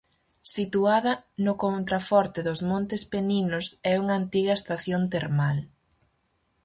Situada 0.53 1.11
no 1.45 1.53
contraforte 1.63 2.39
dos 2.47 2.59
Montes 2.69 3.03
Peninos, 3.13 3.65
é 3.91 3.93
unha 4.03 4.15
antiga 4.21 4.53
estación 4.61 5.01
termal. 5.15 5.57